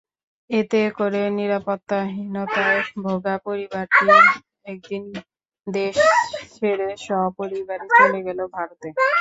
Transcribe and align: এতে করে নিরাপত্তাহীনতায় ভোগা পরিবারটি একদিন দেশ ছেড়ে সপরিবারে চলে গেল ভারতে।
এতে 0.49 0.79
করে 0.97 1.21
নিরাপত্তাহীনতায় 1.37 2.75
ভোগা 3.03 3.35
পরিবারটি 3.45 4.05
একদিন 4.65 5.03
দেশ 5.67 5.95
ছেড়ে 6.53 6.87
সপরিবারে 7.05 7.85
চলে 7.97 8.19
গেল 8.27 8.39
ভারতে। 8.55 8.87